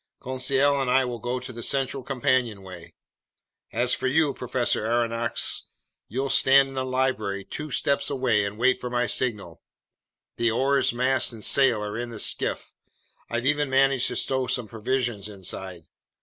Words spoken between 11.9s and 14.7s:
in the skiff. I've even managed to stow some